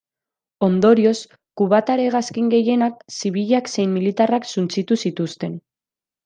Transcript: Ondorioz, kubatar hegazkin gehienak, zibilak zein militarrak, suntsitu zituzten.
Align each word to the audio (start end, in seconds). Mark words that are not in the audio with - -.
Ondorioz, 0.67 1.17
kubatar 1.61 2.01
hegazkin 2.05 2.47
gehienak, 2.55 2.97
zibilak 3.19 3.71
zein 3.75 3.95
militarrak, 3.99 4.49
suntsitu 4.57 4.99
zituzten. 5.05 5.59